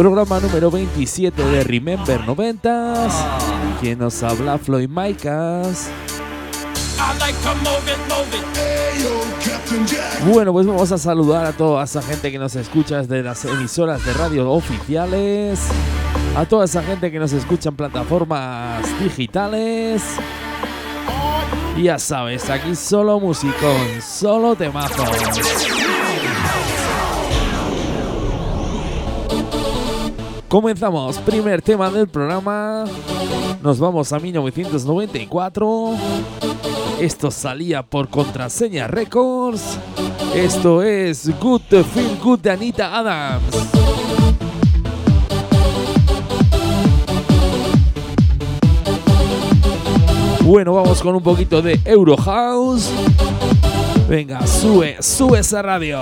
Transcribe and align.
Programa 0.00 0.40
número 0.40 0.70
27 0.70 1.44
de 1.44 1.62
Remember 1.62 2.26
90 2.26 3.08
Quien 3.82 3.98
nos 3.98 4.22
habla, 4.22 4.56
Floyd 4.56 4.88
Micas. 4.88 5.90
Bueno, 10.24 10.54
pues 10.54 10.66
vamos 10.66 10.90
a 10.90 10.96
saludar 10.96 11.44
a 11.44 11.52
toda 11.52 11.84
esa 11.84 12.00
gente 12.00 12.32
que 12.32 12.38
nos 12.38 12.56
escucha 12.56 13.02
desde 13.02 13.22
las 13.22 13.44
emisoras 13.44 14.02
de 14.06 14.14
radio 14.14 14.50
oficiales, 14.50 15.60
a 16.34 16.46
toda 16.46 16.64
esa 16.64 16.82
gente 16.82 17.12
que 17.12 17.18
nos 17.18 17.34
escucha 17.34 17.68
en 17.68 17.76
plataformas 17.76 18.82
digitales. 19.00 20.02
Ya 21.76 21.98
sabes, 21.98 22.48
aquí 22.48 22.74
solo 22.74 23.20
musicón, 23.20 24.00
solo 24.00 24.56
temazos. 24.56 25.79
Comenzamos, 30.50 31.16
primer 31.18 31.62
tema 31.62 31.90
del 31.90 32.08
programa. 32.08 32.84
Nos 33.62 33.78
vamos 33.78 34.12
a 34.12 34.18
1994. 34.18 35.94
Esto 36.98 37.30
salía 37.30 37.84
por 37.84 38.08
Contraseña 38.08 38.88
Records. 38.88 39.78
Esto 40.34 40.82
es 40.82 41.30
Good 41.38 41.60
to 41.70 41.84
Feel 41.84 42.18
Good 42.20 42.40
de 42.40 42.50
Anita 42.50 42.98
Adams. 42.98 43.44
Bueno, 50.42 50.74
vamos 50.74 51.00
con 51.00 51.14
un 51.14 51.22
poquito 51.22 51.62
de 51.62 51.78
Eurohouse. 51.84 52.90
Venga, 54.08 54.44
sube, 54.48 55.00
sube 55.00 55.38
esa 55.38 55.62
radio. 55.62 56.00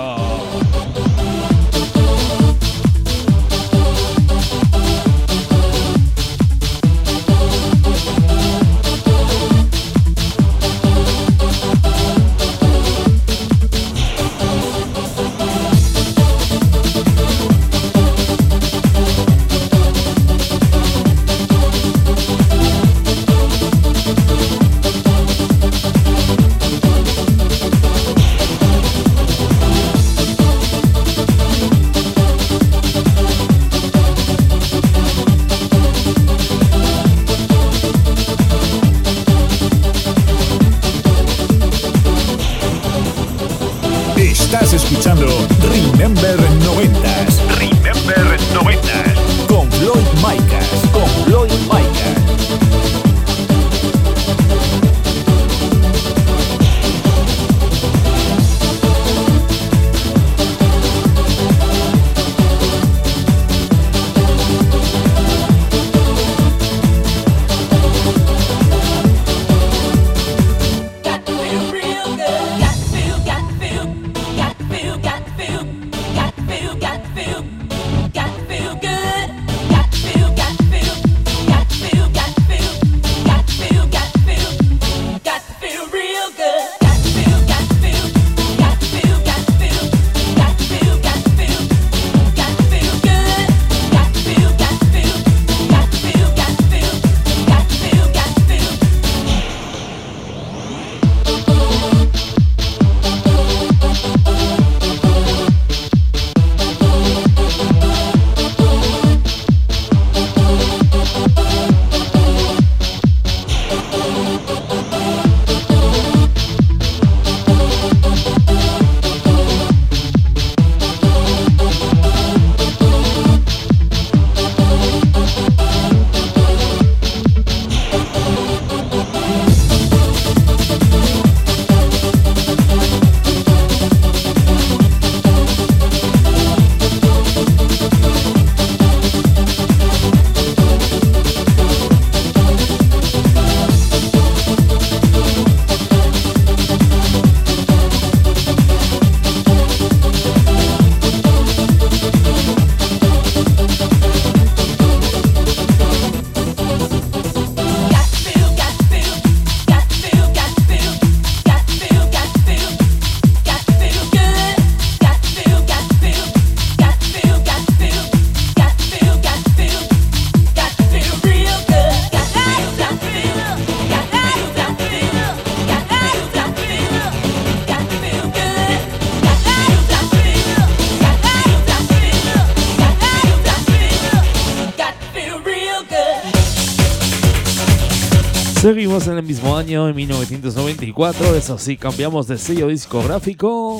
año 189.69 189.85
de 189.85 189.93
1994. 189.93 191.35
Eso 191.35 191.59
sí, 191.59 191.77
cambiamos 191.77 192.27
de 192.27 192.39
sello 192.39 192.67
discográfico. 192.69 193.79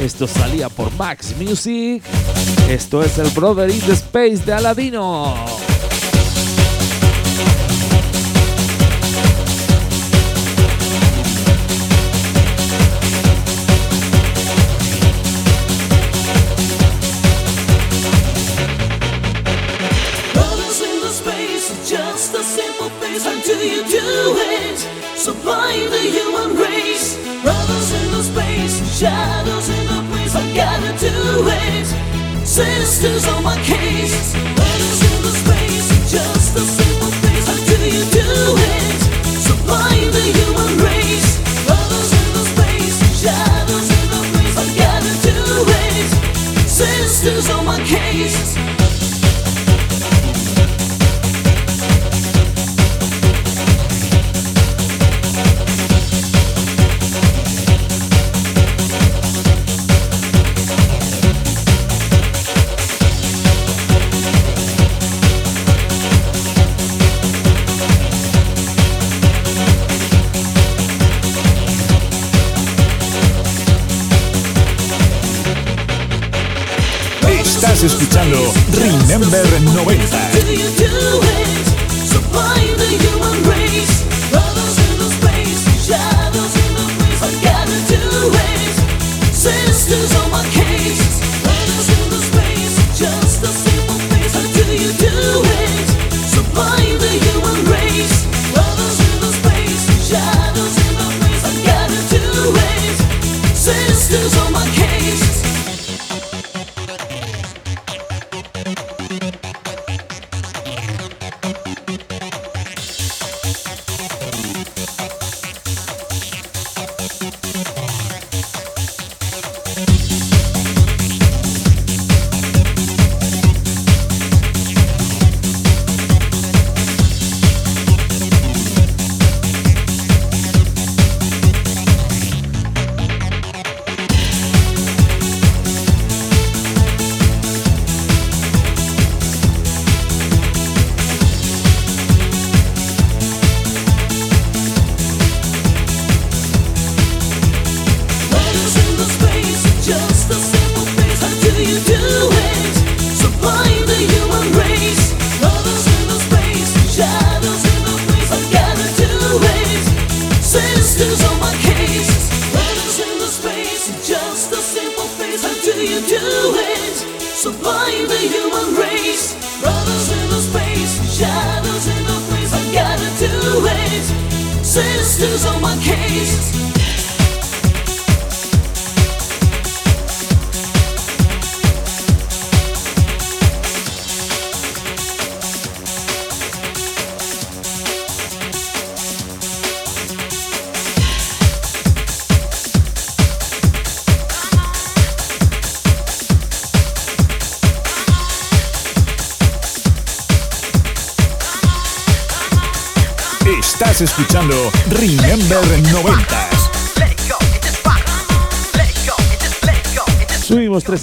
Esto 0.00 0.28
salía 0.28 0.68
por 0.68 0.92
Max 0.94 1.34
Music. 1.40 2.04
Esto 2.68 3.02
es 3.02 3.18
el 3.18 3.28
Brother 3.30 3.68
in 3.68 3.80
the 3.80 3.92
Space 3.92 4.44
de 4.46 4.52
Aladino. 4.52 5.34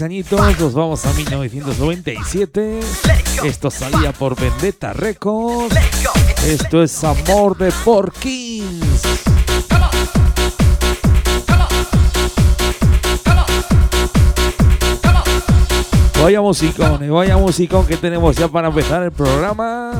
añitos, 0.02 0.60
nos 0.60 0.74
vamos 0.74 1.06
a 1.06 1.14
1997. 1.14 2.80
Esto 3.44 3.70
salía 3.70 4.12
por 4.14 4.40
Vendetta 4.40 4.94
Records. 4.94 5.76
Esto 6.46 6.82
es 6.82 7.04
Amor 7.04 7.58
de 7.58 7.72
Porkins. 7.84 9.02
Vaya 16.22 16.42
musicón, 16.42 17.04
eh, 17.04 17.10
vaya 17.10 17.38
musicón 17.38 17.86
que 17.86 17.98
tenemos 17.98 18.38
ya 18.38 18.48
para 18.48 18.70
empezar 18.70 19.04
el 19.04 19.12
programa. 19.12 19.92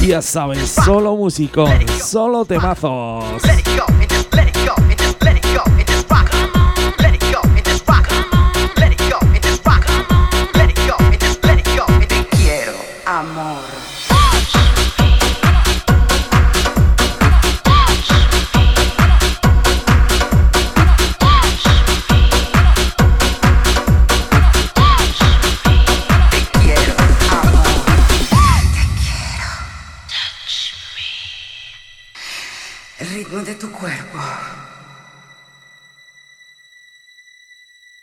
Ya 0.00 0.22
sabes, 0.22 0.70
solo 0.70 1.14
musicón, 1.14 1.70
solo 2.00 2.44
temazos. 2.44 3.42
let 7.02 7.14
it 7.14 7.20
go. 7.32 7.51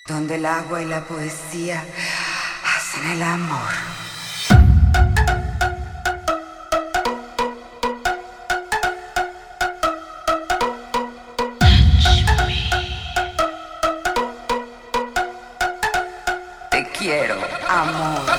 donde 0.09 0.35
el 0.35 0.45
agua 0.45 0.81
y 0.81 0.85
la 0.85 1.01
poesía 1.01 1.83
hacen 2.65 3.11
el 3.11 3.21
amor. 3.21 3.73
Te 16.71 16.89
quiero, 16.97 17.39
amor. 17.69 18.38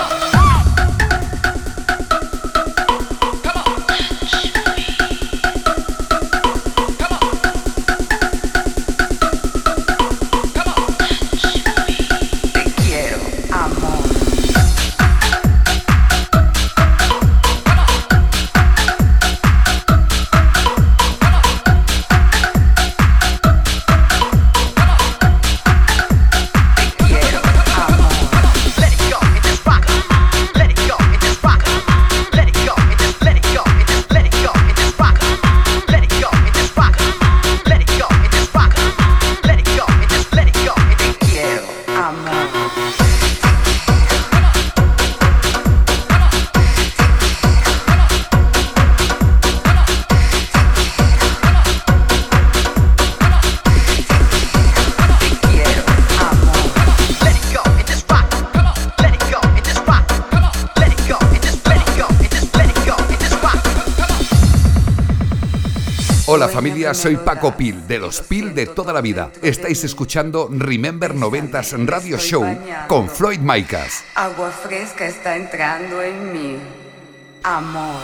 Soy 66.95 67.17
Paco 67.17 67.57
Pil, 67.57 67.87
de 67.87 67.99
los 67.99 68.21
Pil 68.21 68.55
de 68.55 68.67
toda 68.67 68.93
la 68.93 69.01
vida. 69.01 69.31
Estáis 69.43 69.85
escuchando 69.85 70.49
Remember 70.51 71.15
90s 71.15 71.87
Radio 71.87 72.19
Show 72.19 72.45
con 72.89 73.09
Floyd 73.09 73.41
Maicas. 73.41 74.05
Agua 74.15 74.51
fresca 74.51 75.07
está 75.07 75.37
entrando 75.37 76.03
en 76.03 76.33
mí. 76.33 76.57
Amor. 77.43 78.03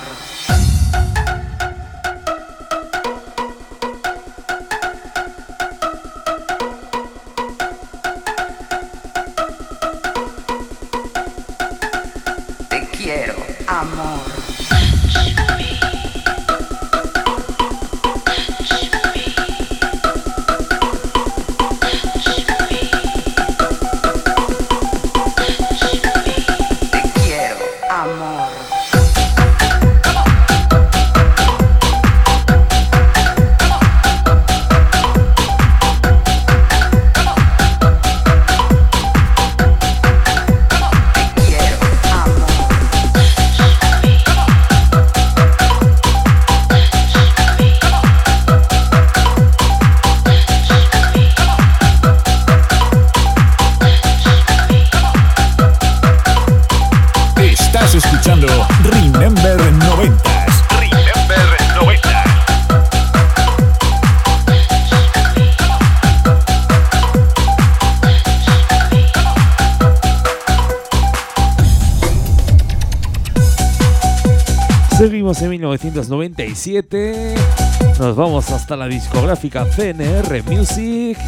Nos 77.98 78.16
vamos 78.16 78.50
hasta 78.50 78.76
la 78.76 78.88
discográfica 78.88 79.66
CNR 79.66 80.42
Music. 80.44 81.18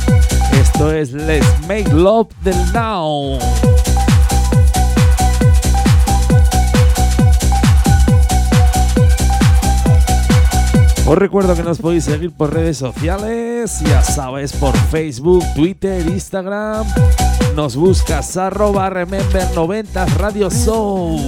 Esto 0.52 0.90
es 0.90 1.12
Let's 1.12 1.46
Make 1.68 1.92
Love 1.92 2.28
Del 2.42 2.72
Now. 2.72 3.38
Os 11.06 11.18
recuerdo 11.18 11.54
que 11.54 11.62
nos 11.62 11.78
podéis 11.78 12.04
seguir 12.04 12.32
por 12.32 12.52
redes 12.52 12.78
sociales, 12.78 13.80
ya 13.80 14.02
sabes, 14.02 14.52
por 14.52 14.76
Facebook, 14.76 15.44
Twitter, 15.54 16.06
Instagram. 16.06 16.86
Nos 17.54 17.76
buscas 17.76 18.36
arroba 18.38 18.88
remember90 18.90 20.06
Radio 20.16 20.50
Soul. 20.50 21.20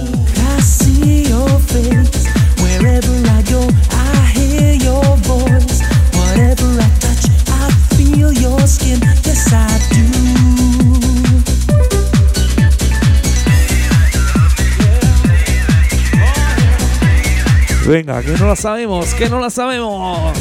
Venga, 17.91 18.21
que 18.21 18.31
no 18.31 18.47
la 18.47 18.55
sabemos, 18.55 19.13
que 19.15 19.29
no 19.29 19.41
la 19.41 19.49
sabemos. 19.49 20.37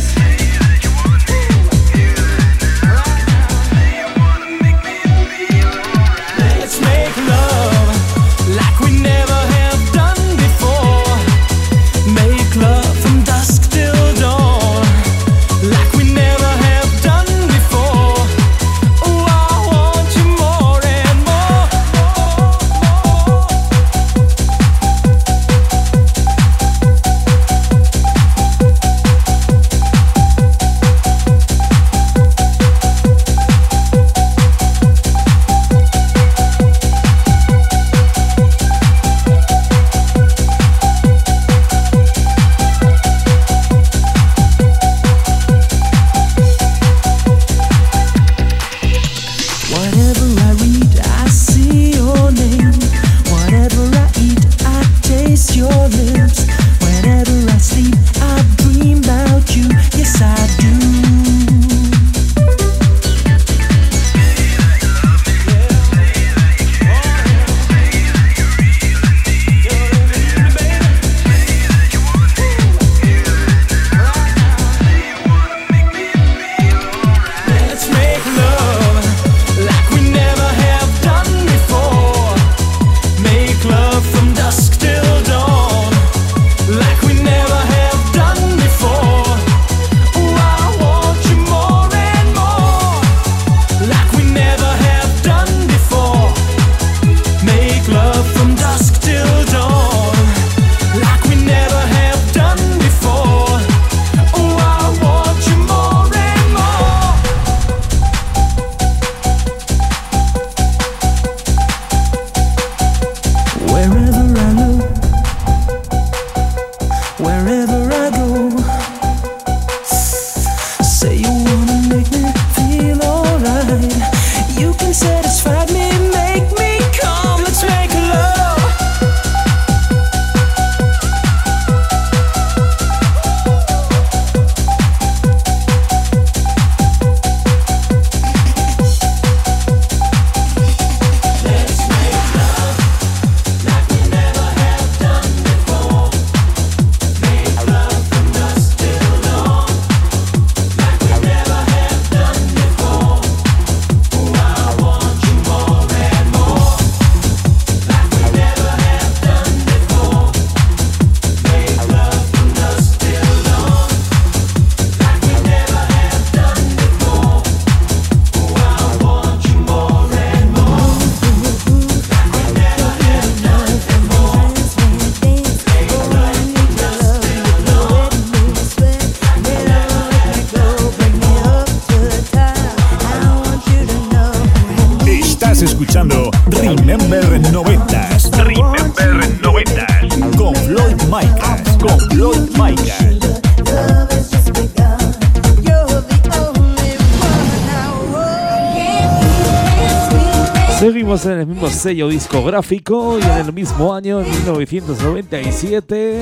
Sello 201.81 202.09
discográfico 202.09 203.19
y 203.19 203.23
en 203.23 203.39
el 203.39 203.55
mismo 203.55 203.95
año, 203.95 204.21
en 204.21 204.31
1997. 204.31 206.21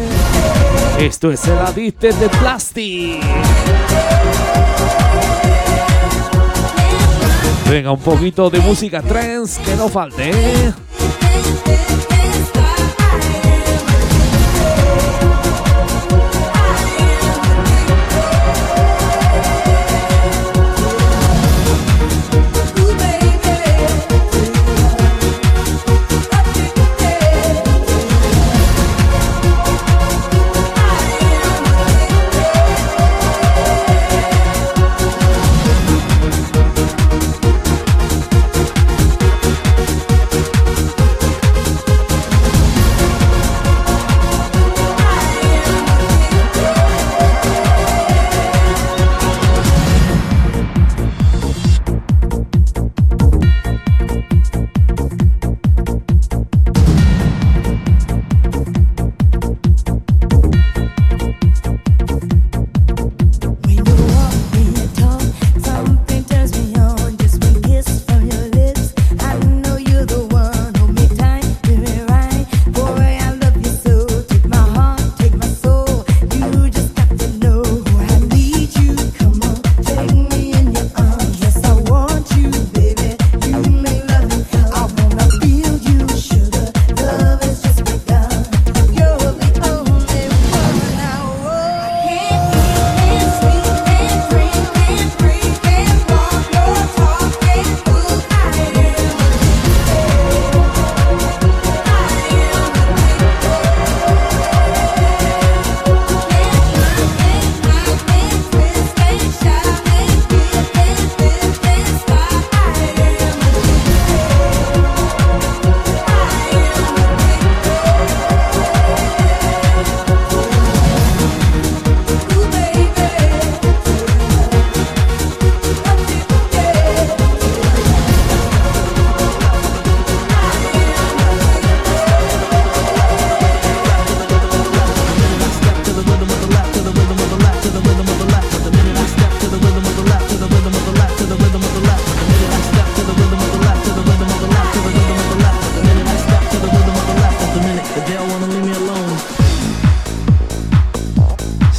Esto 1.00 1.32
es 1.32 1.44
el 1.48 1.58
Addicted 1.58 2.14
de 2.14 2.28
Plastic. 2.28 3.20
Venga, 7.68 7.90
un 7.90 7.98
poquito 7.98 8.50
de 8.50 8.60
música 8.60 9.02
trance 9.02 9.60
que 9.62 9.74
no 9.74 9.88
falte. 9.88 10.30
¿eh? 10.30 10.72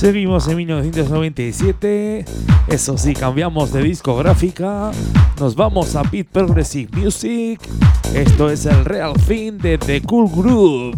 Seguimos 0.10 0.48
en 0.48 0.58
1997. 0.58 2.26
Eso 2.68 2.98
sí, 2.98 3.14
cambiamos 3.14 3.72
de 3.72 3.84
discográfica. 3.84 4.90
Nos 5.40 5.54
vamos 5.54 5.96
a 5.96 6.02
Beat 6.02 6.26
Progressive 6.26 6.90
Music. 7.00 7.62
Esto 8.16 8.50
es 8.50 8.66
el 8.66 8.86
Real 8.86 9.14
Fin 9.20 9.60
de 9.60 9.78
The 9.78 10.02
Cool 10.02 10.32
Group. 10.32 10.98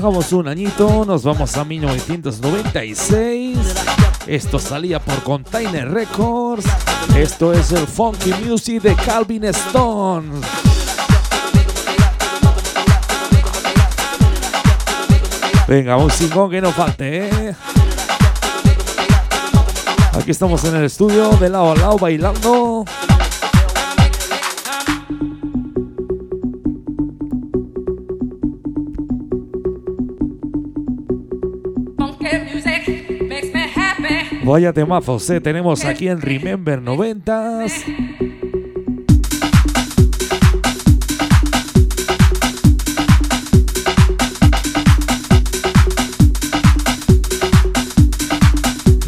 Bajamos 0.00 0.32
un 0.32 0.48
añito, 0.48 1.04
nos 1.04 1.24
vamos 1.24 1.58
a 1.58 1.64
1996. 1.66 3.58
Esto 4.26 4.58
salía 4.58 4.98
por 4.98 5.22
Container 5.22 5.92
Records. 5.92 6.64
Esto 7.14 7.52
es 7.52 7.70
el 7.72 7.86
Funky 7.86 8.32
Music 8.46 8.80
de 8.80 8.94
Calvin 8.94 9.44
Stone. 9.44 10.40
Venga, 15.68 15.98
un 15.98 16.10
singón 16.10 16.50
que 16.50 16.62
no 16.62 16.72
falte, 16.72 17.28
¿eh? 17.28 17.54
Aquí 20.14 20.30
estamos 20.30 20.64
en 20.64 20.76
el 20.76 20.84
estudio, 20.84 21.28
de 21.32 21.50
lado 21.50 21.72
a 21.72 21.76
lado, 21.76 21.98
bailando. 21.98 22.86
Vaya 34.50 34.72
temazos, 34.72 35.30
¿eh? 35.30 35.40
tenemos 35.40 35.84
aquí 35.84 36.08
en 36.08 36.20
Remember 36.20 36.82
90s. 36.82 37.84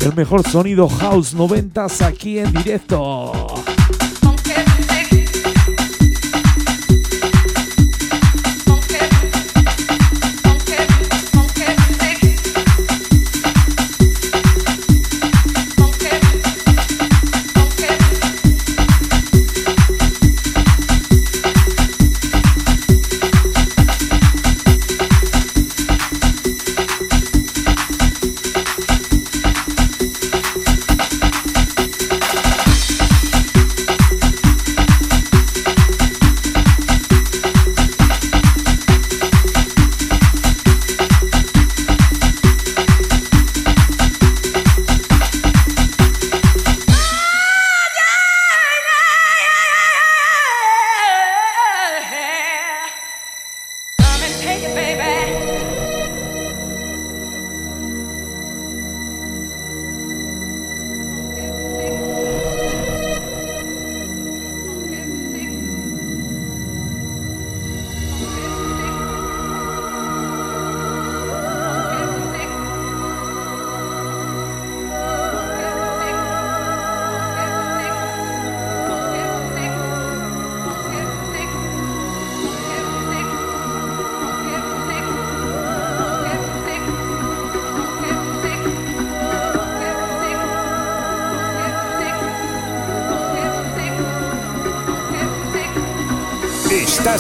El 0.00 0.14
mejor 0.14 0.48
sonido 0.48 0.88
house 0.88 1.35
90s 1.35 2.07
aquí 2.07 2.38
en 2.38 2.52
directo. 2.52 3.33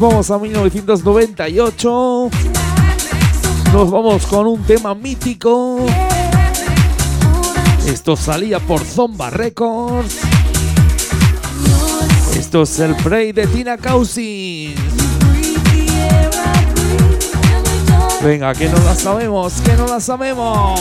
Vamos 0.00 0.30
a 0.30 0.38
1998. 0.38 2.30
Nos 3.72 3.90
vamos 3.90 4.26
con 4.26 4.46
un 4.46 4.62
tema 4.62 4.94
mítico. 4.94 5.80
Esto 7.84 8.14
salía 8.14 8.60
por 8.60 8.80
Zomba 8.80 9.28
Records. 9.30 10.18
Esto 12.36 12.62
es 12.62 12.78
el 12.78 12.94
Prey 12.94 13.32
de 13.32 13.48
Tina 13.48 13.76
Cousins. 13.76 14.80
Venga, 18.22 18.54
que 18.54 18.68
no 18.68 18.78
la 18.84 18.94
sabemos, 18.94 19.54
que 19.62 19.72
no 19.72 19.88
la 19.88 19.98
sabemos. 19.98 20.80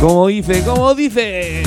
Como 0.00 0.28
dice, 0.28 0.62
como 0.62 0.94
dice. 0.94 1.63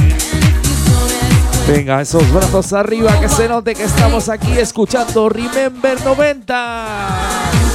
Venga, 1.67 2.01
esos 2.01 2.32
brazos 2.32 2.71
arriba, 2.71 3.19
que 3.19 3.27
se 3.27 3.49
note 3.49 3.75
que 3.75 3.84
estamos 3.84 4.30
aquí 4.30 4.58
escuchando 4.58 5.27
Remember 5.27 6.01
90. 6.01 7.66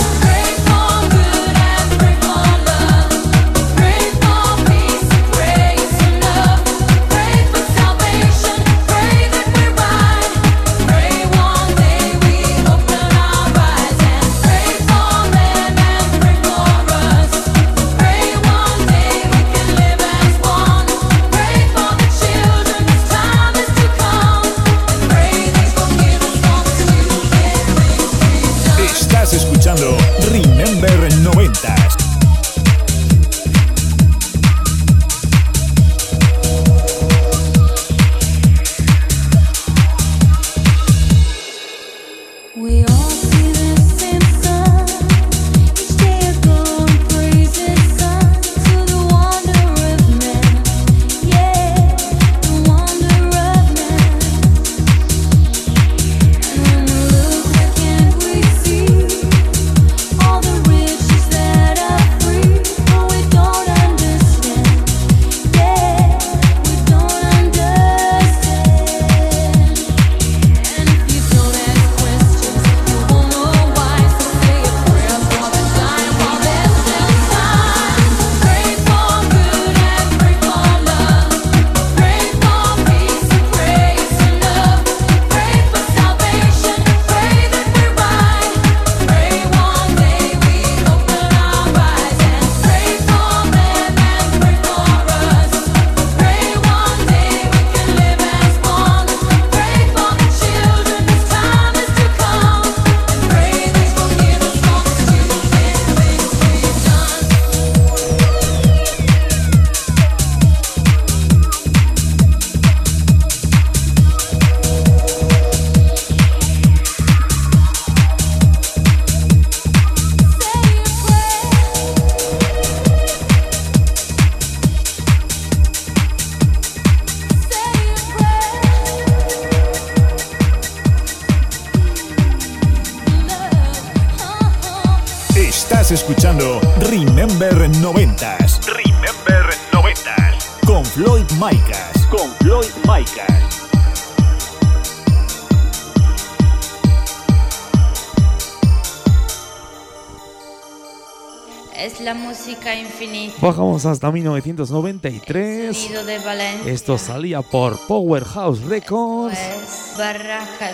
Bajamos 153.43 153.85
hasta 153.87 154.13
1993. 154.13 155.77
Sonido 155.77 156.05
de 156.05 156.19
Valencia. 156.21 156.73
Esto 156.73 156.97
salía 156.97 157.43
por 157.43 157.77
Powerhouse 157.89 158.63
Records. 158.63 159.37
Es 159.37 159.99
Barraca. 159.99 160.71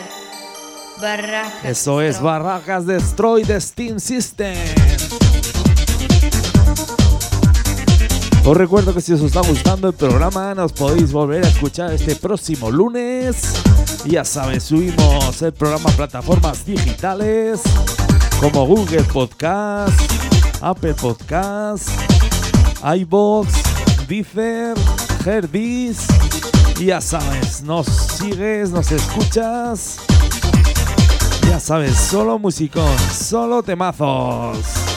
Barraca. 1.00 1.66
Eso 1.66 2.02
es 2.02 2.20
Barracas 2.20 2.84
Destroy 2.84 3.42
the 3.44 3.58
Steam 3.58 3.98
System. 3.98 4.54
Os 8.44 8.54
recuerdo 8.54 8.92
que 8.92 9.00
si 9.00 9.14
os 9.14 9.22
está 9.22 9.40
gustando 9.40 9.88
el 9.88 9.94
programa, 9.94 10.54
nos 10.54 10.74
podéis 10.74 11.10
volver 11.10 11.46
a 11.46 11.48
escuchar 11.48 11.90
este 11.94 12.16
próximo 12.16 12.70
lunes. 12.70 13.62
Ya 14.04 14.26
sabes, 14.26 14.64
subimos 14.64 15.40
el 15.40 15.54
programa 15.54 15.88
a 15.88 15.92
plataformas 15.94 16.66
digitales 16.66 17.62
como 18.42 18.66
Google 18.66 19.04
Podcast, 19.04 19.98
Apple 20.60 20.92
Podcast, 20.92 21.88
iBox, 22.82 23.48
Deezer, 24.08 24.74
Herbis. 25.24 26.06
Y 26.78 26.86
ya 26.86 27.00
sabes, 27.00 27.62
nos 27.62 27.86
sigues, 27.86 28.70
nos 28.70 28.92
escuchas. 28.92 29.98
Ya 31.48 31.58
sabes, 31.58 31.96
solo 31.96 32.38
musicón, 32.38 32.96
solo 33.10 33.62
temazos. 33.62 34.87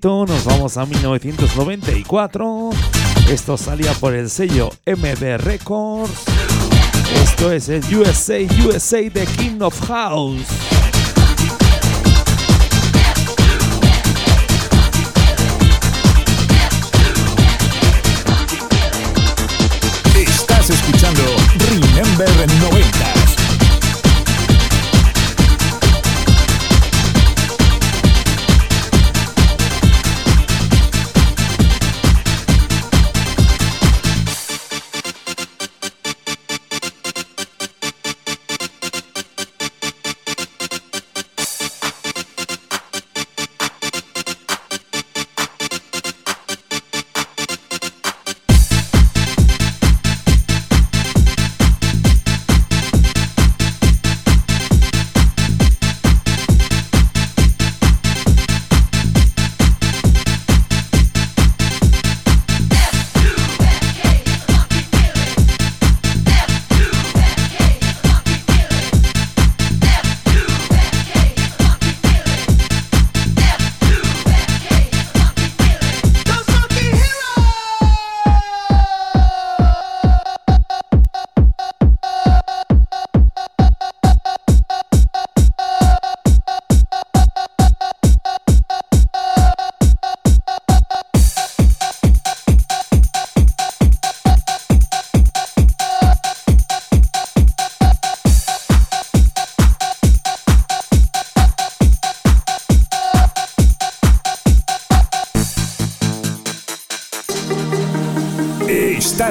Nos 0.00 0.44
vamos 0.46 0.78
a 0.78 0.86
1994. 0.86 2.70
Esto 3.28 3.58
salía 3.58 3.92
por 3.92 4.14
el 4.14 4.30
sello 4.30 4.70
MD 4.86 5.36
Records. 5.36 6.24
Esto 7.14 7.52
es 7.52 7.68
el 7.68 7.82
USA, 7.94 8.38
USA 8.64 9.10
The 9.10 9.26
King 9.36 9.60
of 9.60 9.78
House. 9.86 10.71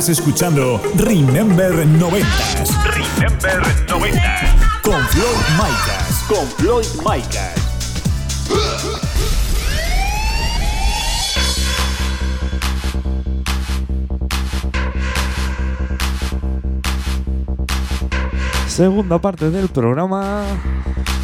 Estás 0.01 0.17
escuchando 0.17 0.81
Remember 0.95 1.85
90. 1.85 2.27
Remember 2.85 3.61
90. 3.87 4.19
Con 4.81 4.99
Floyd 5.09 5.27
Micas. 5.59 6.25
Con 6.27 6.47
Floyd 6.57 6.87
Micas. 7.05 7.53
Segunda 18.67 19.21
parte 19.21 19.51
del 19.51 19.67
programa. 19.67 20.45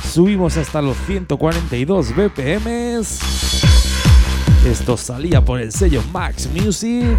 Subimos 0.08 0.56
hasta 0.56 0.84
los 0.84 0.98
142 1.08 2.16
BPMs. 2.16 3.22
Esto 4.68 4.98
salía 4.98 5.44
por 5.44 5.62
el 5.62 5.72
sello 5.72 6.04
Max 6.12 6.48
Music. 6.54 7.18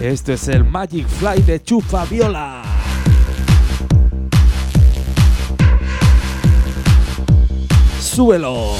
Esto 0.00 0.32
es 0.32 0.48
el 0.48 0.64
Magic 0.64 1.06
Fly 1.06 1.42
de 1.42 1.62
Chufa 1.62 2.06
Viola. 2.06 2.62
Súbelo. 8.00 8.76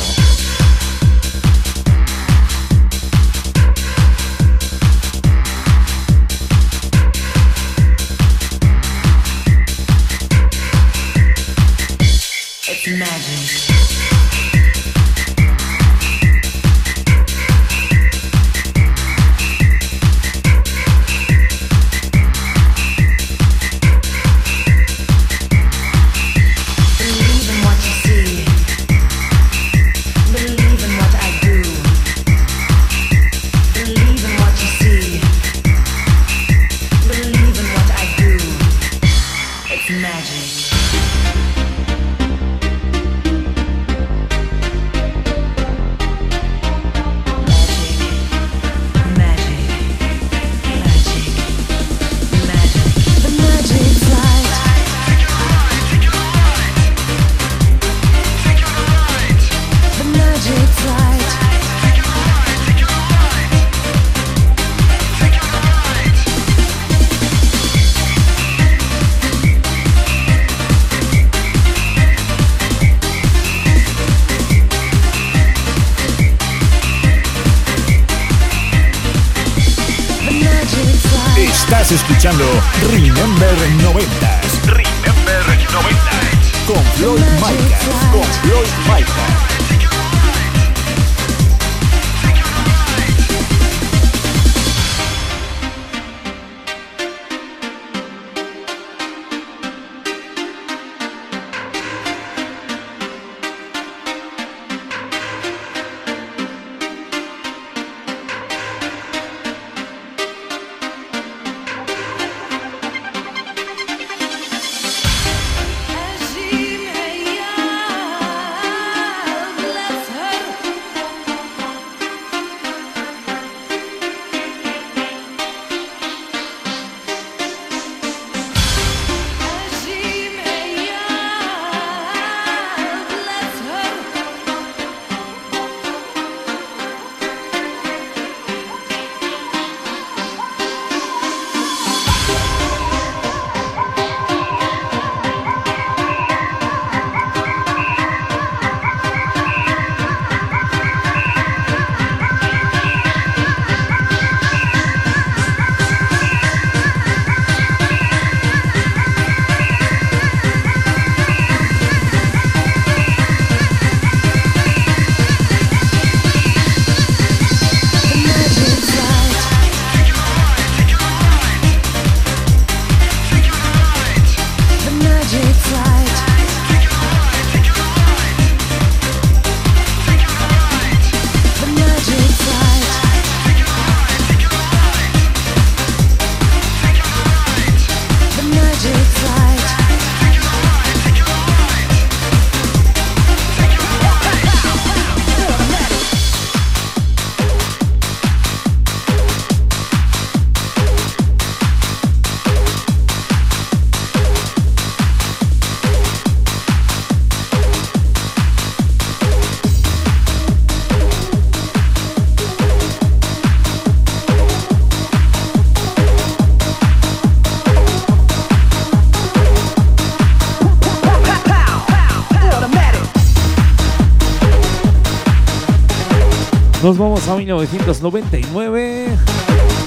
Nos 226.82 226.96
vamos 226.96 227.28
a 227.28 227.36
1999. 227.36 229.06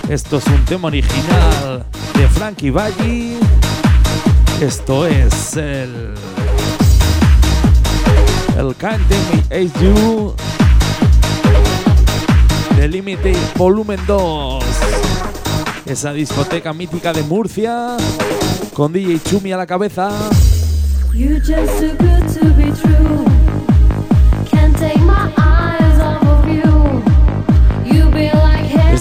Esto 0.09 0.37
es 0.37 0.45
un 0.45 0.63
tema 0.65 0.89
original 0.89 1.83
de 2.15 2.27
Frankie 2.27 2.69
Valli. 2.69 3.37
Esto 4.61 5.07
es 5.07 5.57
el. 5.57 6.13
El 8.55 8.75
Can't 8.75 9.01
Take 9.09 9.43
Me 9.49 9.71
You. 9.81 10.35
De 12.77 12.87
Limited 12.87 13.37
Volumen 13.55 13.99
2. 14.05 14.63
Esa 15.87 16.13
discoteca 16.13 16.73
mítica 16.73 17.11
de 17.11 17.23
Murcia. 17.23 17.97
Con 18.75 18.93
DJ 18.93 19.19
Chumi 19.23 19.51
a 19.51 19.57
la 19.57 19.65
cabeza. 19.65 20.11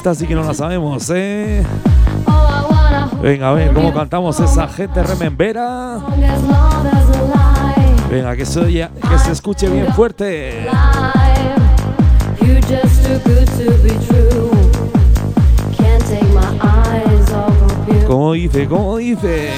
Esta 0.03 0.17
sí 0.17 0.27
que 0.27 0.35
no 0.35 0.43
la 0.43 0.53
sabemos, 0.53 1.09
¿eh? 1.15 1.63
Venga, 3.23 3.51
a 3.51 3.53
ver 3.53 3.73
cómo 3.73 3.95
cantamos 3.95 4.41
esa 4.41 4.67
gente 4.67 5.01
remembera. 5.01 5.97
Venga, 8.11 8.35
que 8.35 8.45
se, 8.45 8.59
oye- 8.59 8.89
que 9.09 9.19
se 9.21 9.31
escuche 9.31 9.69
bien 9.69 9.95
fuerte. 9.95 10.67
Como 18.09 18.33
dice, 18.33 18.67
como 18.67 18.97
dice. 18.97 19.51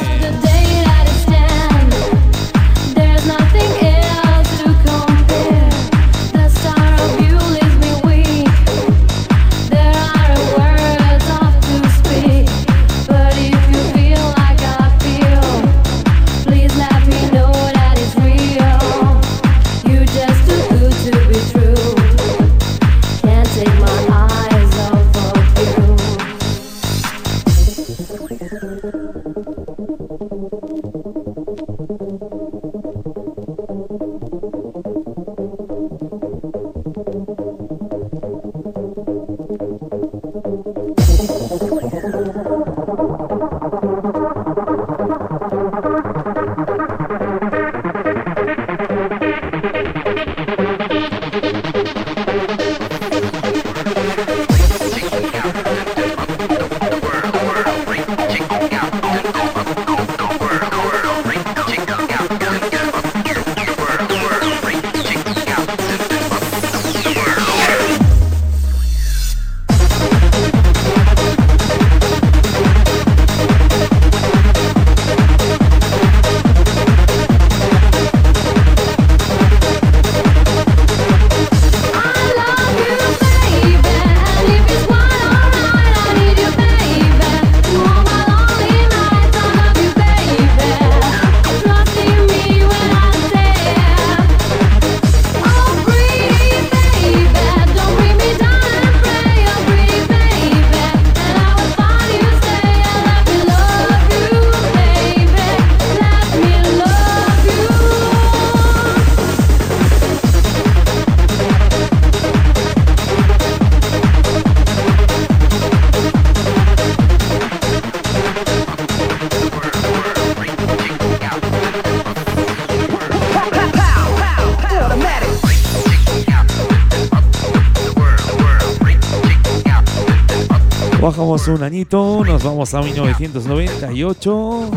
Un 131.55 131.63
añito, 131.63 132.25
nos 132.25 132.43
vamos 132.43 132.75
a 132.75 132.83
1998. 132.83 134.71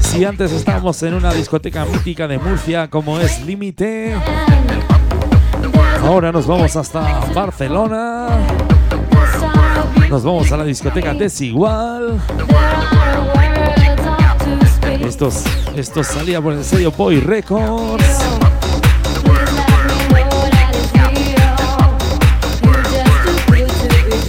Si 0.00 0.24
antes 0.24 0.52
estábamos 0.52 1.02
en 1.02 1.14
una 1.14 1.32
discoteca 1.32 1.84
mítica 1.86 2.28
de 2.28 2.38
Murcia 2.38 2.88
como 2.88 3.18
es 3.18 3.44
Límite, 3.44 4.14
ahora 6.02 6.32
nos 6.32 6.46
vamos 6.46 6.76
hasta 6.76 7.20
Barcelona. 7.34 8.28
Nos 10.08 10.22
vamos 10.22 10.52
a 10.52 10.58
la 10.58 10.64
discoteca 10.64 11.14
Desigual. 11.14 12.20
Estos, 15.04 15.44
estos 15.76 16.06
salía 16.06 16.42
por 16.42 16.52
el 16.52 16.64
sello 16.64 16.90
Boy 16.92 17.20
Records. 17.20 18.39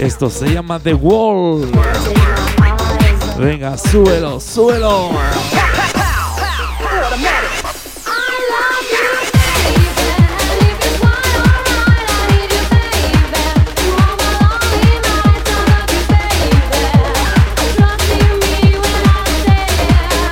Esto 0.02 0.28
se 0.28 0.52
llama 0.52 0.80
The 0.80 0.94
Wall. 0.94 1.70
Venga, 3.38 3.78
súbelo, 3.78 4.40
súbelo. 4.40 5.10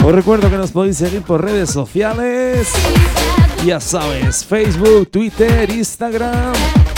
Os 0.02 0.12
recuerdo 0.12 0.50
que 0.50 0.56
nos 0.56 0.72
podéis 0.72 0.96
seguir 0.96 1.22
por 1.22 1.44
redes 1.44 1.70
sociales. 1.70 2.72
Ya 3.64 3.78
sabes, 3.78 4.44
Facebook, 4.44 5.08
Twitter, 5.12 5.70
Instagram. 5.70 6.89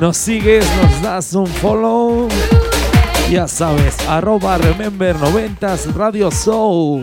Nos 0.00 0.16
sigues, 0.16 0.64
nos 0.76 1.02
das 1.02 1.34
un 1.34 1.46
follow. 1.46 2.28
Ya 3.30 3.48
sabes, 3.48 3.96
arroba 4.08 4.56
remember 4.58 5.16
90s 5.16 5.92
Radio 5.94 6.30
Show. 6.30 7.02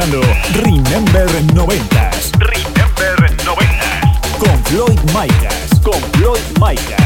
Escuchando 0.00 0.20
Remember 0.54 1.26
90s. 1.54 2.32
Remember 2.38 3.36
90s. 3.44 4.38
Con 4.38 4.64
Floyd 4.64 4.98
Micas. 5.08 5.80
Con 5.82 6.00
Floyd 6.12 6.40
Micas. 6.58 7.00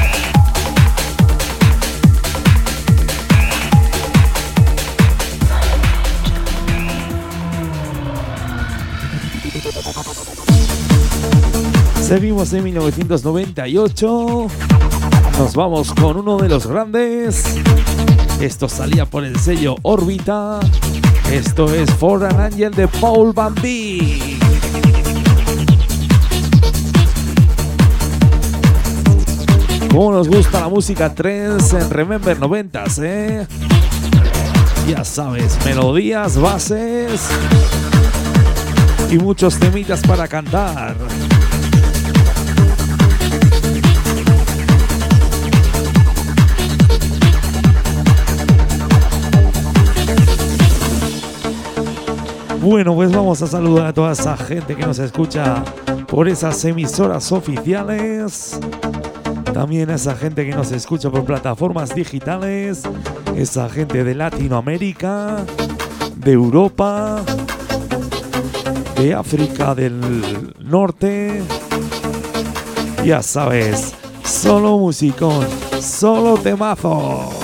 Seguimos 12.01 12.53
en 12.53 12.65
1998. 12.65 14.47
Nos 15.39 15.55
vamos 15.55 15.93
con 15.95 16.19
uno 16.19 16.37
de 16.37 16.49
los 16.49 16.67
grandes. 16.67 17.57
Esto 18.41 18.69
salía 18.69 19.07
por 19.07 19.25
el 19.25 19.39
sello 19.41 19.77
Órbita. 19.83 20.61
Esto 21.33 21.73
es 21.75 21.91
For 21.95 22.25
an 22.25 22.41
Angel 22.41 22.71
de 22.73 22.87
Paul 22.89 23.33
Bambi. 23.33 24.39
Cómo 29.91 30.13
nos 30.13 30.29
gusta 30.29 30.61
la 30.61 30.69
música 30.69 31.15
trance 31.15 31.79
en 31.79 31.91
Remember 31.91 32.39
90s, 32.39 33.03
¿eh? 33.03 33.47
Ya 34.89 35.05
sabes, 35.05 35.57
melodías, 35.65 36.37
bases 36.37 37.29
y 39.11 39.19
muchos 39.19 39.59
temitas 39.59 40.01
para 40.03 40.27
cantar. 40.27 40.97
Bueno, 52.65 52.95
pues 52.95 53.13
vamos 53.13 53.43
a 53.43 53.47
saludar 53.47 53.89
a 53.89 53.93
toda 53.93 54.13
esa 54.13 54.39
gente 54.39 54.75
que 54.75 54.87
nos 54.87 54.99
escucha 54.99 55.63
por 56.09 56.31
esas 56.31 56.65
emisoras 56.65 57.31
oficiales. 57.31 58.59
También 59.53 59.91
a 59.91 59.97
esa 59.97 60.17
gente 60.17 60.47
que 60.47 60.55
nos 60.55 60.73
escucha 60.73 61.11
por 61.11 61.27
plataformas 61.27 61.95
digitales. 61.95 62.85
Esa 63.37 63.69
gente 63.69 64.03
de 64.03 64.15
Latinoamérica, 64.15 65.45
de 66.17 66.33
Europa, 66.33 67.23
de 68.97 69.13
África 69.13 69.75
del 69.75 70.55
Norte. 70.59 71.43
Ya 73.05 73.23
sabes, 73.23 73.95
solo 74.25 74.79
musicón, 74.79 75.47
solo 75.83 76.39
temazo. 76.39 77.44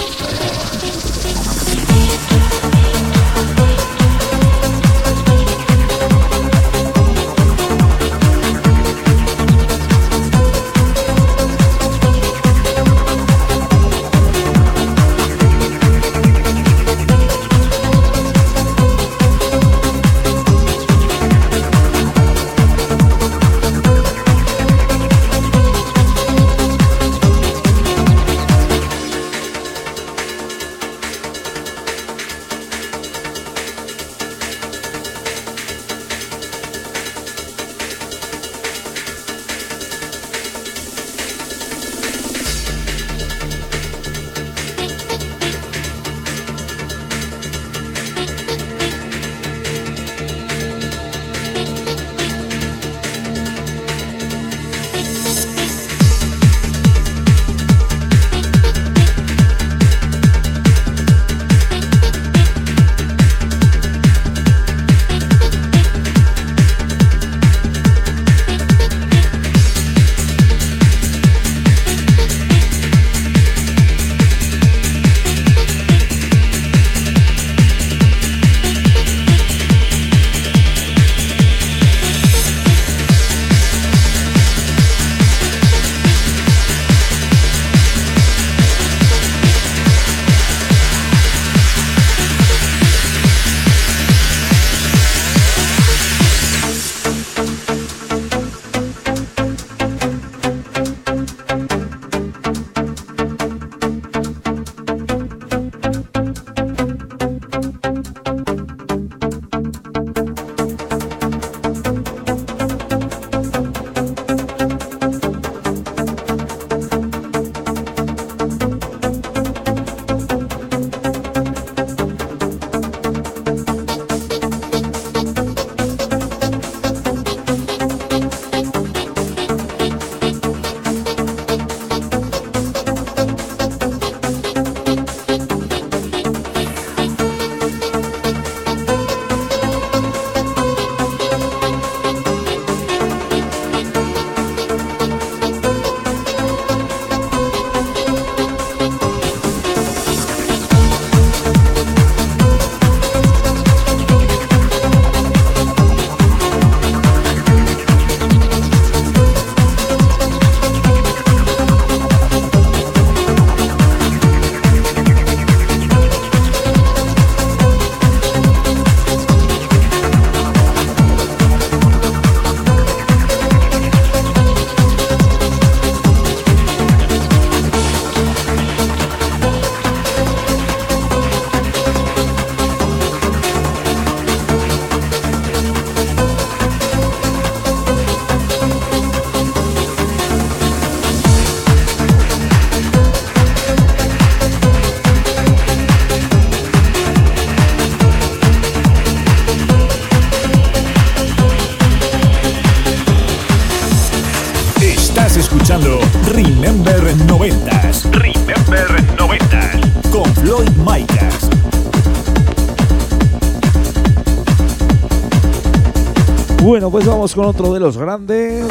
Con 217.29 217.45
otro 217.45 217.71
de 217.71 217.79
los 217.79 217.97
grandes. 217.97 218.65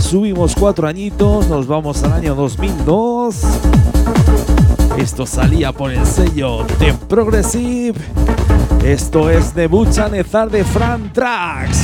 Subimos 0.00 0.54
cuatro 0.54 0.88
añitos, 0.88 1.46
nos 1.46 1.66
vamos 1.66 2.02
al 2.02 2.14
año 2.14 2.34
2002. 2.34 3.36
Esto 4.96 5.26
salía 5.26 5.70
por 5.70 5.90
el 5.90 6.06
sello 6.06 6.64
de 6.78 6.94
Progressive. 6.94 8.00
Esto 8.82 9.28
es 9.28 9.54
de 9.54 9.66
Buchanezar 9.66 10.50
de 10.50 10.64
Fran 10.64 11.12
Tracks. 11.12 11.80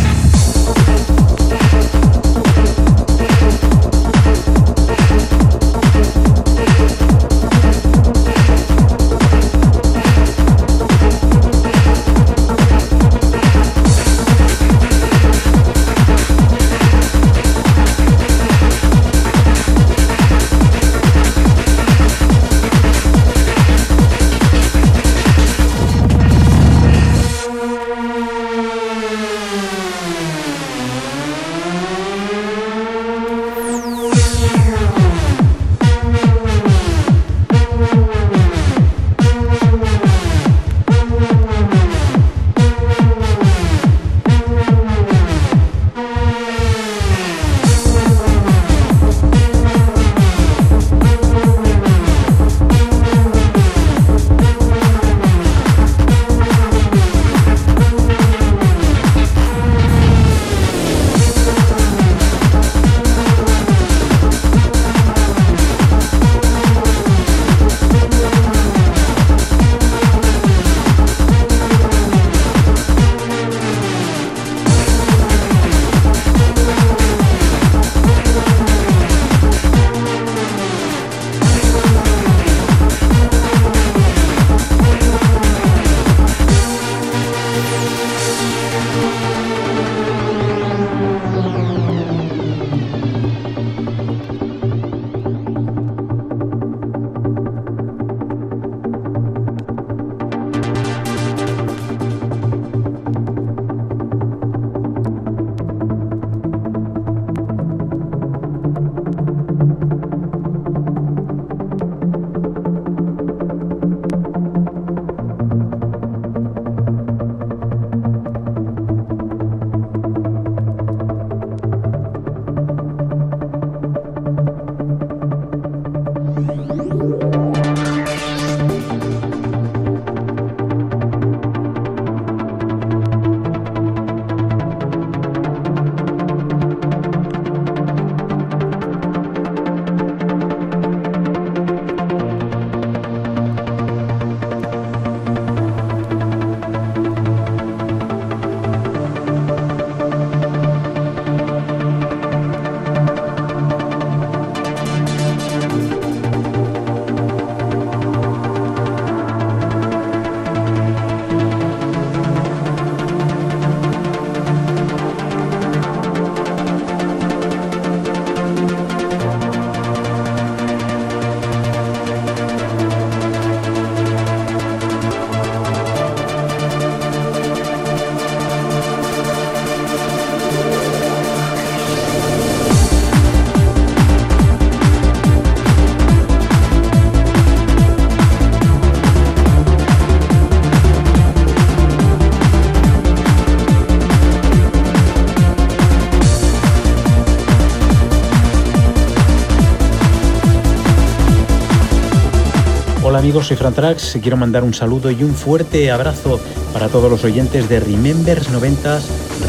Amigos, 203.26 203.48
soy 203.48 203.56
Fran 203.56 203.74
Trax 203.74 204.14
y 204.14 204.20
quiero 204.20 204.36
mandar 204.36 204.62
un 204.62 204.72
saludo 204.72 205.10
y 205.10 205.24
un 205.24 205.34
fuerte 205.34 205.90
abrazo 205.90 206.38
para 206.72 206.86
todos 206.86 207.10
los 207.10 207.24
oyentes 207.24 207.68
de 207.68 207.80
Remembers 207.80 208.50
90 208.50 209.00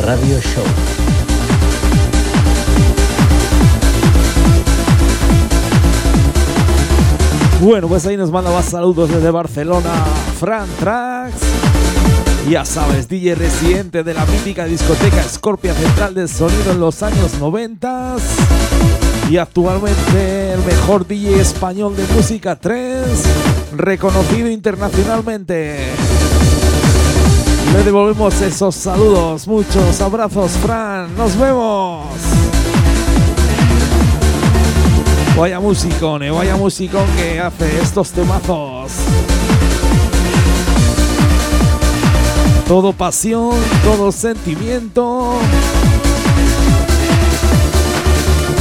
Radio 0.01 0.39
Show. 0.39 0.63
Bueno, 7.61 7.87
pues 7.87 8.07
ahí 8.07 8.17
nos 8.17 8.31
manda 8.31 8.49
más 8.49 8.65
saludos 8.65 9.11
desde 9.11 9.29
Barcelona, 9.29 9.93
Fran 10.39 10.67
Trax. 10.79 11.35
Ya 12.49 12.65
sabes, 12.65 13.07
DJ 13.07 13.35
residente 13.35 14.03
de 14.03 14.15
la 14.15 14.25
mítica 14.25 14.65
discoteca 14.65 15.21
Scorpia 15.21 15.75
Central 15.75 16.15
del 16.15 16.27
Sonido 16.27 16.71
en 16.71 16.79
los 16.79 17.03
años 17.03 17.35
90 17.39 18.15
y 19.29 19.37
actualmente 19.37 20.53
el 20.53 20.63
mejor 20.63 21.05
DJ 21.05 21.41
español 21.41 21.95
de 21.95 22.03
música 22.15 22.55
3, 22.55 23.03
reconocido 23.77 24.49
internacionalmente. 24.49 25.77
Le 27.73 27.83
devolvemos 27.83 28.41
esos 28.41 28.75
saludos, 28.75 29.47
muchos 29.47 30.01
abrazos, 30.01 30.51
Fran, 30.53 31.15
nos 31.15 31.37
vemos. 31.37 32.05
Vaya 35.37 35.59
musicón, 35.59 36.23
eh, 36.23 36.31
vaya 36.31 36.55
musicón 36.55 37.05
que 37.15 37.39
hace 37.39 37.81
estos 37.81 38.11
temazos. 38.11 38.91
Todo 42.67 42.91
pasión, 42.91 43.51
todo 43.83 44.11
sentimiento. 44.11 45.39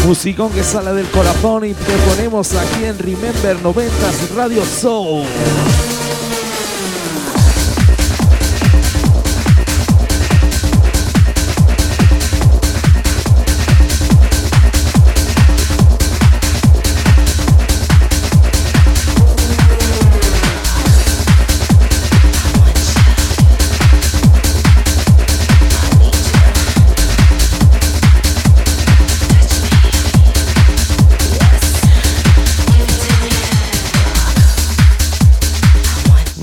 Musicón 0.07 0.53
que 0.53 0.63
sale 0.63 0.93
del 0.93 1.11
corazón 1.11 1.65
y 1.65 1.75
te 1.75 1.93
ponemos 2.09 2.55
aquí 2.55 2.85
en 2.85 2.97
Remember 2.97 3.57
90s 3.61 4.37
Radio 4.37 4.65
Soul. 4.65 5.27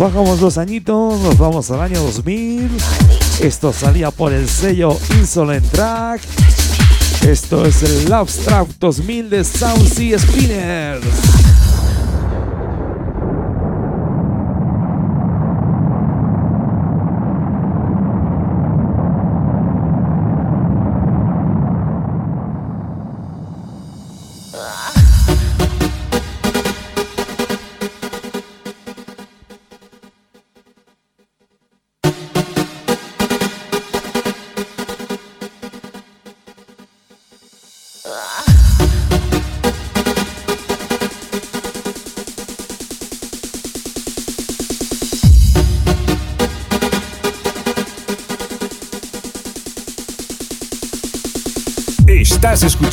Bajamos 0.04 0.42
dos 0.42 0.58
añitos, 0.58 1.18
nos 1.22 1.38
vamos 1.38 1.72
al 1.72 1.80
año 1.80 2.02
2000. 2.02 2.70
Esto 3.40 3.72
salía 3.72 4.12
por 4.12 4.34
el 4.34 4.50
sello 4.50 4.98
Insolent 5.18 5.66
Track. 5.72 6.20
Esto 7.26 7.66
es 7.66 7.84
el 7.84 8.10
Love 8.10 8.30
Trap 8.44 8.68
2000 8.82 9.30
de 9.30 9.46
Sound 9.46 9.88
Sea 9.88 10.20
Spinners. 10.20 11.43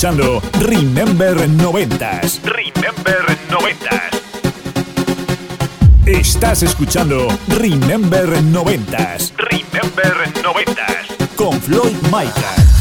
Escuchando 0.01 0.41
Remember 0.61 1.37
90s. 1.37 2.41
Remember 2.43 3.37
90s. 3.51 4.23
Estás 6.07 6.63
escuchando 6.63 7.29
Remember 7.49 8.27
90s. 8.27 9.35
Remember 9.37 10.27
90s. 10.43 11.37
Con 11.37 11.61
Floyd 11.61 11.97
Micah. 12.05 12.80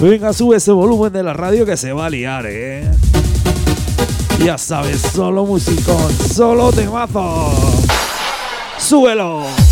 Venga, 0.00 0.32
sube 0.32 0.56
ese 0.56 0.70
volumen 0.70 1.12
de 1.12 1.24
la 1.24 1.32
radio 1.32 1.66
que 1.66 1.76
se 1.76 1.92
va 1.92 2.06
a 2.06 2.10
liar, 2.10 2.46
eh. 2.46 2.88
Ya 4.44 4.56
sabes, 4.56 5.00
solo 5.00 5.44
musicón, 5.44 6.12
solo 6.32 6.72
temazo. 6.72 7.52
¡Súbelo! 8.78 9.67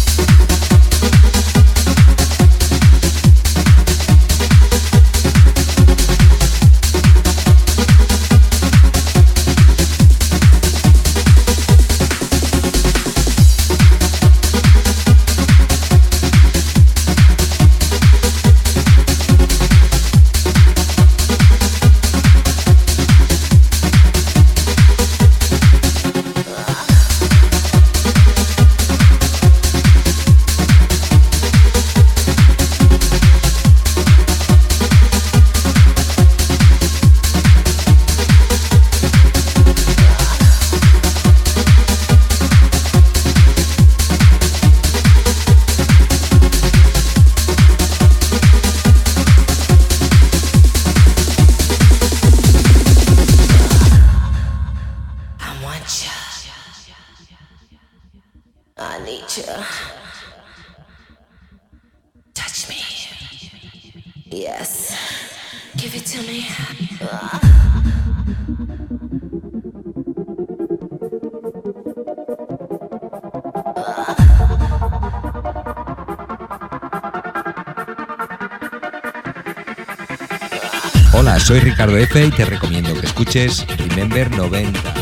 Soy 81.47 81.61
Ricardo 81.61 81.97
F 81.97 82.27
y 82.27 82.31
te 82.33 82.45
recomiendo 82.45 82.93
que 83.01 83.07
escuches 83.07 83.65
Remember 83.79 84.29
90. 84.37 84.96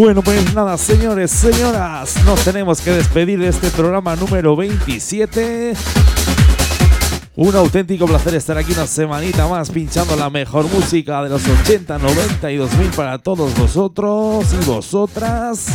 Bueno, 0.00 0.22
pues 0.22 0.54
nada, 0.54 0.78
señores, 0.78 1.30
señoras, 1.30 2.24
nos 2.24 2.42
tenemos 2.42 2.80
que 2.80 2.90
despedir 2.90 3.38
de 3.38 3.48
este 3.48 3.68
programa 3.68 4.16
número 4.16 4.56
27. 4.56 5.74
Un 7.36 7.54
auténtico 7.54 8.06
placer 8.06 8.34
estar 8.34 8.56
aquí 8.56 8.72
una 8.72 8.86
semanita 8.86 9.46
más 9.46 9.68
pinchando 9.68 10.16
la 10.16 10.30
mejor 10.30 10.70
música 10.70 11.22
de 11.22 11.28
los 11.28 11.46
80, 11.46 11.98
90 11.98 12.50
y 12.50 12.56
2000 12.56 12.90
para 12.92 13.18
todos 13.18 13.54
vosotros 13.58 14.46
y 14.54 14.64
vosotras. 14.64 15.66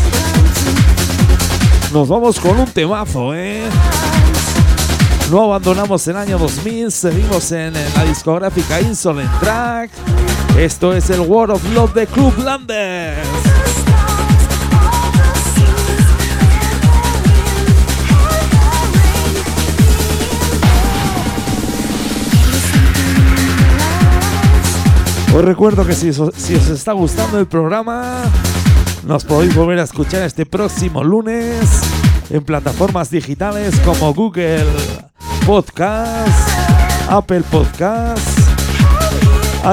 Nos 1.93 2.07
vamos 2.07 2.39
con 2.39 2.59
un 2.59 2.65
temazo, 2.65 3.36
¿eh? 3.36 3.61
No 5.30 5.43
abandonamos 5.43 6.07
el 6.07 6.15
año 6.17 6.39
2000, 6.39 6.91
seguimos 6.91 7.51
en, 7.51 7.73
la 7.73 8.03
discográfica 8.05 8.82
Insolent 8.82 9.39
Track. 9.39 9.91
Esto 10.57 10.93
es 10.95 11.11
el 11.11 11.19
World 11.19 11.57
of 11.57 11.73
Love 11.76 11.93
de 11.93 12.07
Club 12.07 12.34
Landers. 12.39 13.55
Os 25.36 25.43
recuerdo 25.43 25.86
que 25.86 25.93
si 25.93 26.11
os, 26.11 26.49
está 26.49 26.93
gustando 26.93 27.38
el 27.38 27.45
programa, 27.45 28.21
nos 29.05 29.25
podéis 29.25 29.53
volver 29.53 29.79
a 29.79 29.83
escuchar 29.83 30.21
este 30.21 30.45
próximo 30.45 31.03
lunes 31.03 31.81
en 32.29 32.41
plataformas 32.41 33.09
digitales 33.09 33.77
como 33.81 34.13
Google 34.13 34.65
Podcast, 35.45 36.49
Apple 37.09 37.43
Podcast, 37.51 38.39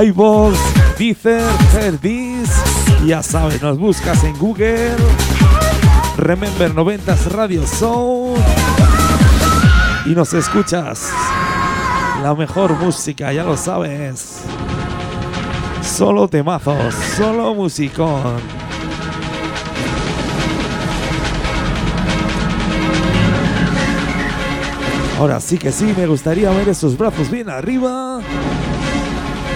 iVoox, 0.05 0.59
Deezer, 0.99 1.49
Heardis. 1.75 2.51
Ya 3.07 3.23
sabes, 3.23 3.63
nos 3.63 3.79
buscas 3.79 4.25
en 4.25 4.37
Google, 4.39 4.97
Remember 6.17 6.75
90s 6.75 7.27
Radio 7.31 7.63
Show 7.79 8.35
y 10.07 10.09
nos 10.09 10.35
escuchas. 10.35 11.13
La 12.21 12.35
mejor 12.35 12.73
música, 12.73 13.33
ya 13.33 13.45
lo 13.45 13.57
sabes. 13.57 14.43
Solo 15.93 16.27
temazos, 16.27 16.95
solo 17.19 17.55
musicón. 17.55 18.41
Ahora 25.21 25.39
sí 25.39 25.59
que 25.59 25.71
sí, 25.71 25.93
me 25.95 26.07
gustaría 26.07 26.51
ver 26.51 26.71
esos 26.71 26.97
brazos 26.97 27.31
bien 27.31 27.51
arriba. 27.51 28.21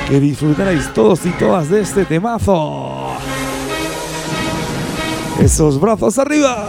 Que 0.06 0.20
disfrutarais 0.20 0.92
todos 0.92 1.24
y 1.24 1.30
todas 1.30 1.70
de 1.70 1.80
este 1.80 2.04
temazo. 2.04 3.14
Esos 5.40 5.80
brazos 5.80 6.18
arriba. 6.18 6.68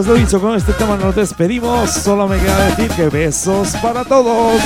pues 0.00 0.08
lo 0.08 0.14
dicho, 0.14 0.40
con 0.40 0.56
este 0.56 0.72
tema 0.72 0.96
nos 0.96 1.14
despedimos. 1.14 1.90
Solo 1.90 2.26
me 2.26 2.38
queda 2.38 2.66
decir 2.68 2.90
que 2.92 3.10
besos 3.10 3.76
para 3.82 4.02
todos. 4.02 4.62